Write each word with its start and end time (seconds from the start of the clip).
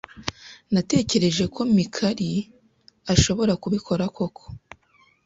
Natekereje 0.73 1.43
ko 1.55 1.61
Mikali 1.75 2.31
ashobora 3.13 3.53
kubikora 3.63 4.03
koko. 4.15 4.43